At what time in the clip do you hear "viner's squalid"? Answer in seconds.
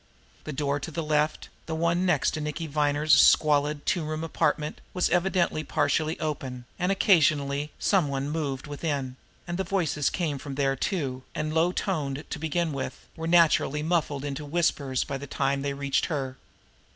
2.65-3.85